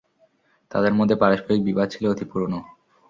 [0.71, 2.59] তাদের মধ্যে পারস্পরিক বিবাদ ছিল অতি পুরোনো।